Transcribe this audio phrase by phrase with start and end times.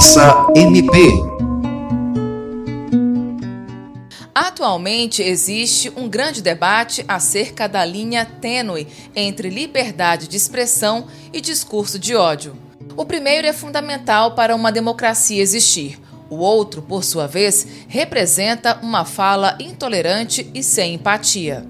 [0.00, 0.96] Conversa MP.
[4.34, 11.98] Atualmente existe um grande debate acerca da linha tênue entre liberdade de expressão e discurso
[11.98, 12.56] de ódio.
[12.96, 16.00] O primeiro é fundamental para uma democracia existir.
[16.30, 21.62] O outro, por sua vez, representa uma fala intolerante e sem empatia.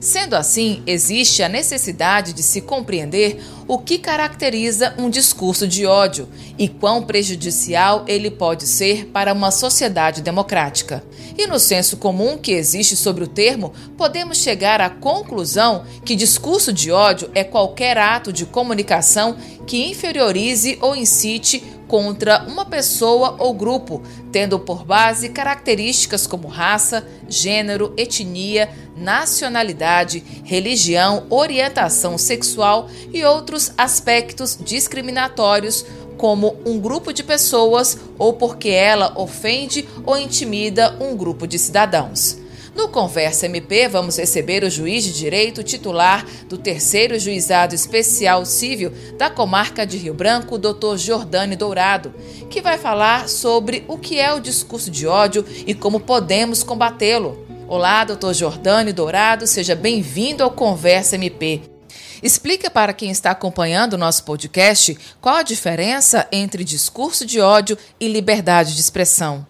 [0.00, 6.26] Sendo assim, existe a necessidade de se compreender o que caracteriza um discurso de ódio
[6.58, 11.04] e quão prejudicial ele pode ser para uma sociedade democrática.
[11.36, 16.72] E no senso comum que existe sobre o termo, podemos chegar à conclusão que discurso
[16.72, 19.36] de ódio é qualquer ato de comunicação
[19.66, 27.04] que inferiorize ou incite contra uma pessoa ou grupo, tendo por base características como raça,
[27.26, 35.84] gênero, etnia, nacionalidade, religião, orientação sexual e outros aspectos discriminatórios,
[36.16, 42.38] como um grupo de pessoas ou porque ela ofende ou intimida um grupo de cidadãos.
[42.78, 48.92] No Conversa MP, vamos receber o juiz de direito titular do terceiro juizado especial civil
[49.16, 50.96] da comarca de Rio Branco, Dr.
[50.96, 52.14] Jordane Dourado,
[52.48, 57.44] que vai falar sobre o que é o discurso de ódio e como podemos combatê-lo.
[57.66, 58.32] Olá, Dr.
[58.32, 61.77] Jordane Dourado, seja bem-vindo ao Conversa MP.
[62.22, 67.78] Explica para quem está acompanhando o nosso podcast qual a diferença entre discurso de ódio
[68.00, 69.46] e liberdade de expressão.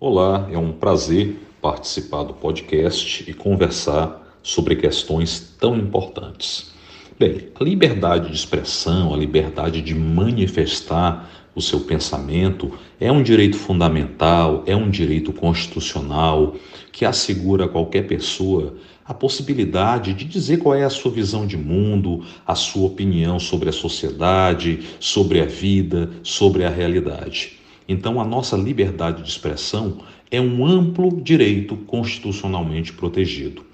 [0.00, 6.72] Olá, é um prazer participar do podcast e conversar sobre questões tão importantes.
[7.18, 11.28] Bem, a liberdade de expressão, a liberdade de manifestar
[11.58, 16.54] o seu pensamento é um direito fundamental, é um direito constitucional
[16.92, 21.56] que assegura a qualquer pessoa a possibilidade de dizer qual é a sua visão de
[21.56, 27.58] mundo, a sua opinião sobre a sociedade, sobre a vida, sobre a realidade.
[27.88, 33.64] Então, a nossa liberdade de expressão é um amplo direito constitucionalmente protegido.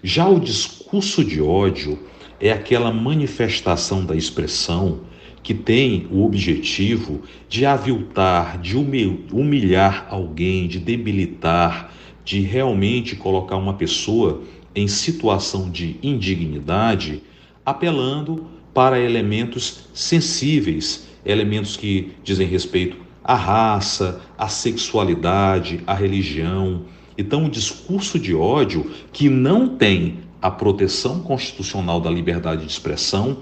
[0.00, 1.98] Já o discurso de ódio
[2.38, 5.00] é aquela manifestação da expressão
[5.44, 11.92] que tem o objetivo de aviltar, de humilhar alguém, de debilitar,
[12.24, 14.42] de realmente colocar uma pessoa
[14.74, 17.22] em situação de indignidade,
[17.64, 26.86] apelando para elementos sensíveis, elementos que dizem respeito a raça, a sexualidade, a religião.
[27.18, 33.38] Então, o discurso de ódio que não tem a proteção constitucional da liberdade de expressão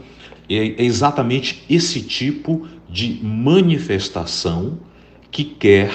[0.48, 4.78] é exatamente esse tipo de manifestação
[5.30, 5.92] que quer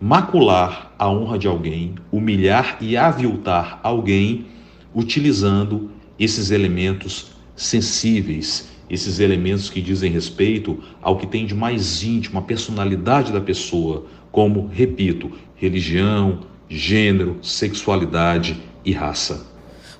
[0.00, 4.46] macular a honra de alguém, humilhar e aviltar alguém
[4.94, 12.38] utilizando esses elementos sensíveis, esses elementos que dizem respeito ao que tem de mais íntimo,
[12.38, 19.46] a personalidade da pessoa, como, repito, religião, gênero, sexualidade e raça.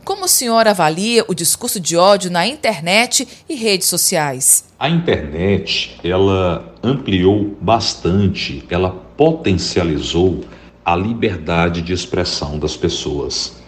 [0.04, 4.64] Como o senhor avalia o discurso de ódio na internet e redes sociais?
[4.78, 10.44] A internet, ela ampliou bastante, ela potencializou
[10.84, 13.60] a liberdade de expressão das pessoas.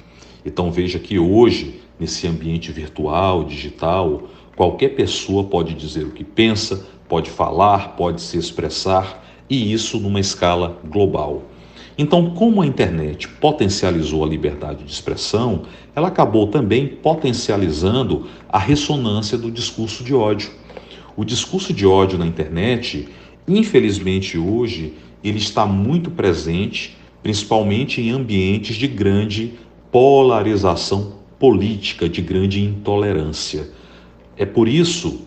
[0.45, 6.87] Então veja que hoje, nesse ambiente virtual, digital, Qualquer pessoa pode dizer o que pensa,
[7.09, 11.43] pode falar, pode se expressar, e isso numa escala global.
[11.97, 15.63] Então, como a internet potencializou a liberdade de expressão,
[15.95, 20.51] ela acabou também potencializando a ressonância do discurso de ódio.
[21.17, 23.09] O discurso de ódio na internet,
[23.47, 29.53] infelizmente hoje, ele está muito presente, principalmente em ambientes de grande
[29.91, 33.69] polarização política, de grande intolerância.
[34.37, 35.21] É por isso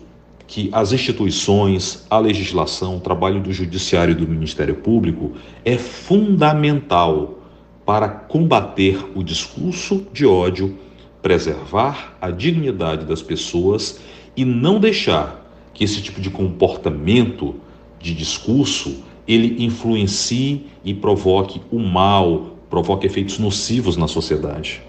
[0.46, 5.32] que as instituições, a legislação, o trabalho do Judiciário e do Ministério Público
[5.64, 7.40] é fundamental
[7.84, 10.78] para combater o discurso de ódio,
[11.20, 14.00] preservar a dignidade das pessoas
[14.36, 17.56] e não deixar que esse tipo de comportamento
[18.00, 24.82] de discurso ele influencie e provoque o mal, provoque efeitos nocivos na sociedade.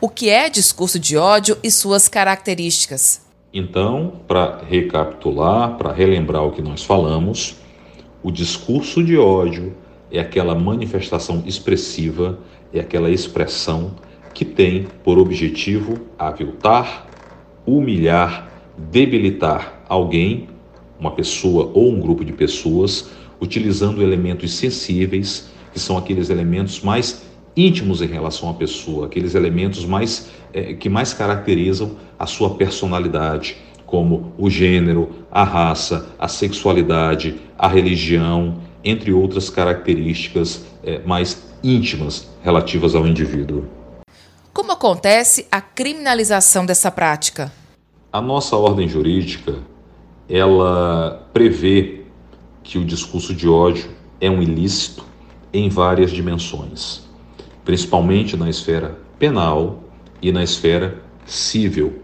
[0.00, 3.25] O que é discurso de ódio e suas características?
[3.58, 7.56] Então, para recapitular, para relembrar o que nós falamos,
[8.22, 9.72] o discurso de ódio
[10.12, 12.38] é aquela manifestação expressiva,
[12.70, 13.94] é aquela expressão
[14.34, 17.06] que tem por objetivo aviltar,
[17.64, 20.50] humilhar, debilitar alguém,
[21.00, 23.08] uma pessoa ou um grupo de pessoas,
[23.40, 27.24] utilizando elementos sensíveis, que são aqueles elementos mais
[27.56, 33.56] íntimos em relação à pessoa, aqueles elementos mais é, que mais caracterizam a sua personalidade,
[33.86, 42.28] como o gênero, a raça, a sexualidade, a religião, entre outras características é, mais íntimas
[42.42, 43.64] relativas ao indivíduo.
[44.52, 47.52] Como acontece a criminalização dessa prática?
[48.12, 49.56] A nossa ordem jurídica,
[50.28, 52.02] ela prevê
[52.62, 55.04] que o discurso de ódio é um ilícito
[55.52, 57.05] em várias dimensões,
[57.66, 59.82] principalmente na esfera penal
[60.22, 62.00] e na esfera civil.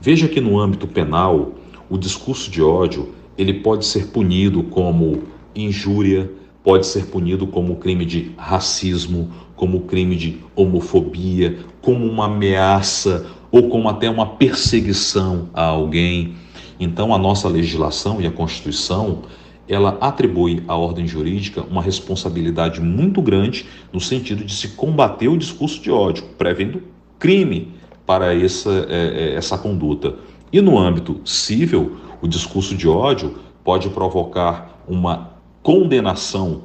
[0.00, 1.52] Veja que no âmbito penal,
[1.90, 5.24] o discurso de ódio, ele pode ser punido como
[5.54, 6.30] injúria,
[6.62, 13.68] pode ser punido como crime de racismo, como crime de homofobia, como uma ameaça ou
[13.68, 16.34] como até uma perseguição a alguém.
[16.78, 19.22] Então a nossa legislação e a Constituição,
[19.70, 25.36] ela atribui à ordem jurídica uma responsabilidade muito grande no sentido de se combater o
[25.36, 26.82] discurso de ódio, prevendo
[27.20, 27.72] crime
[28.04, 30.16] para essa, é, é essa conduta.
[30.52, 36.62] E no âmbito civil, o discurso de ódio pode provocar uma condenação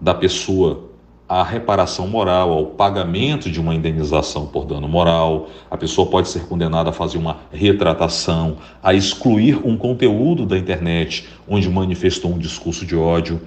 [0.00, 0.91] da pessoa
[1.32, 5.48] à reparação moral, ao pagamento de uma indenização por dano moral.
[5.70, 11.26] A pessoa pode ser condenada a fazer uma retratação, a excluir um conteúdo da internet
[11.48, 13.40] onde manifestou um discurso de ódio.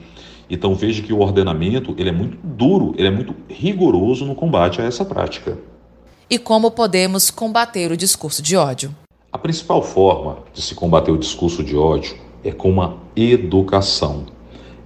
[0.49, 4.81] Então veja que o ordenamento ele é muito duro, ele é muito rigoroso no combate
[4.81, 5.55] a essa prática.
[6.27, 8.95] E como podemos combater o discurso de ódio?
[9.31, 14.25] A principal forma de se combater o discurso de ódio é com uma educação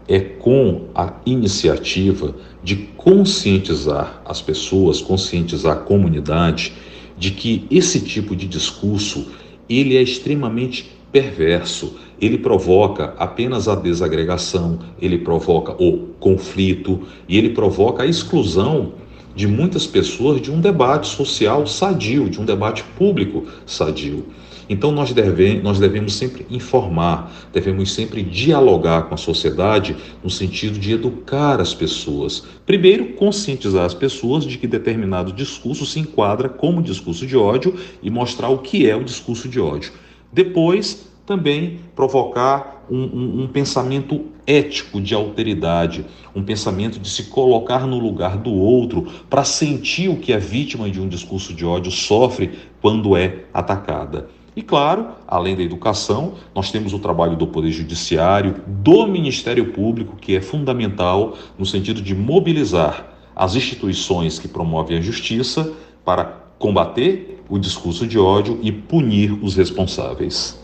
[0.09, 6.73] é com a iniciativa de conscientizar as pessoas, conscientizar a comunidade
[7.15, 9.27] de que esse tipo de discurso
[9.69, 11.95] ele é extremamente perverso.
[12.19, 18.93] Ele provoca apenas a desagregação, ele provoca o conflito e ele provoca a exclusão
[19.39, 24.25] de muitas pessoas de um debate social sadio, de um debate público sadio.
[24.67, 30.77] Então nós, deve, nós devemos sempre informar, devemos sempre dialogar com a sociedade no sentido
[30.77, 32.43] de educar as pessoas.
[32.65, 38.09] Primeiro, conscientizar as pessoas de que determinado discurso se enquadra como discurso de ódio e
[38.09, 39.93] mostrar o que é o discurso de ódio.
[40.33, 46.05] Depois, também provocar um, um, um, pensamento ético de alteridade,
[46.35, 50.89] um pensamento de se colocar no lugar do outro para sentir o que a vítima
[50.89, 52.51] de um discurso de ódio sofre
[52.81, 54.29] quando é atacada.
[54.55, 60.17] E claro, além da educação, nós temos o trabalho do Poder Judiciário, do Ministério Público,
[60.17, 65.71] que é fundamental no sentido de mobilizar as instituições que promovem a justiça
[66.03, 66.25] para
[66.57, 70.59] combater o discurso de ódio e punir os responsáveis.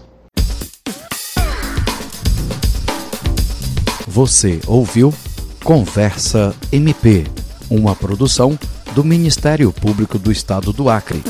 [4.15, 5.13] Você ouviu
[5.61, 7.25] Conversa MP,
[7.69, 8.57] uma produção
[8.93, 11.21] do Ministério Público do Estado do Acre.